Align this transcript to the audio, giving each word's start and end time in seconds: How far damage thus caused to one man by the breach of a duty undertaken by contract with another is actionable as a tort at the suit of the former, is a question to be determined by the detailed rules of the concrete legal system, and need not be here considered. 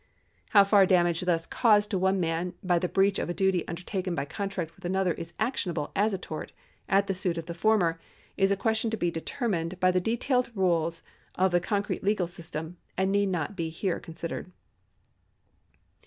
How 0.49 0.63
far 0.63 0.87
damage 0.87 1.21
thus 1.21 1.45
caused 1.45 1.91
to 1.91 1.99
one 1.99 2.19
man 2.19 2.55
by 2.63 2.79
the 2.79 2.89
breach 2.89 3.19
of 3.19 3.29
a 3.29 3.35
duty 3.35 3.67
undertaken 3.67 4.15
by 4.15 4.25
contract 4.25 4.75
with 4.75 4.83
another 4.83 5.13
is 5.13 5.35
actionable 5.37 5.91
as 5.95 6.11
a 6.11 6.17
tort 6.17 6.53
at 6.89 7.05
the 7.05 7.13
suit 7.13 7.37
of 7.37 7.45
the 7.45 7.53
former, 7.53 7.99
is 8.35 8.49
a 8.49 8.57
question 8.57 8.89
to 8.89 8.97
be 8.97 9.11
determined 9.11 9.79
by 9.79 9.91
the 9.91 10.01
detailed 10.01 10.49
rules 10.55 11.03
of 11.35 11.51
the 11.51 11.59
concrete 11.59 12.03
legal 12.03 12.25
system, 12.25 12.77
and 12.97 13.11
need 13.11 13.29
not 13.29 13.55
be 13.55 13.69
here 13.69 13.99
considered. 13.99 14.51